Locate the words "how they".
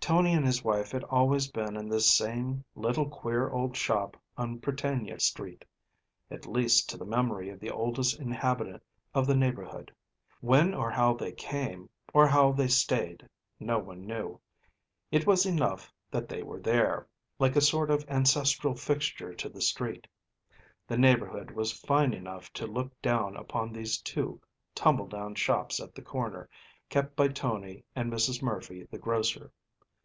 10.90-11.30, 12.26-12.66